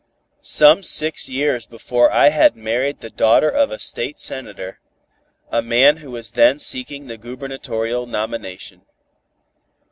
[0.41, 4.79] Some six years before I had married the daughter of a State Senator,
[5.51, 8.81] a man who was then seeking the gubernatorial nomination.